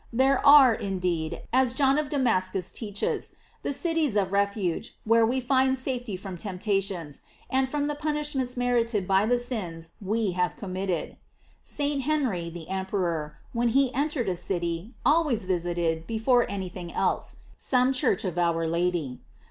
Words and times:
There 0.11 0.43
are, 0.43 0.73
in 0.73 0.97
deed, 0.97 1.43
as 1.53 1.75
John 1.75 1.99
of 1.99 2.09
Damascus 2.09 2.71
teaches, 2.71 3.35
the 3.61 3.71
cities 3.71 4.15
of 4.17 4.33
refuge, 4.33 4.95
where 5.03 5.23
we 5.23 5.39
find 5.39 5.77
safety 5.77 6.17
from 6.17 6.37
temptations, 6.37 7.21
and 7.51 7.69
from 7.69 7.85
the 7.85 7.93
punishments 7.93 8.57
merited 8.57 9.07
by 9.07 9.27
the 9.27 9.37
sins 9.37 9.91
we 10.01 10.31
have 10.31 10.57
committed. 10.57 11.17
St. 11.61 12.01
Henry, 12.01 12.51
Emperor, 12.67 13.37
when 13.53 13.67
he 13.67 13.93
entered 13.93 14.27
a 14.27 14.35
city, 14.35 14.95
always 15.05 15.45
visited, 15.45 16.07
before 16.07 16.49
any 16.49 16.67
thing 16.69 16.91
else, 16.91 17.35
some 17.59 17.93
church 17.93 18.25
of 18.25 18.39
our 18.39 18.65
Lady. 18.67 19.19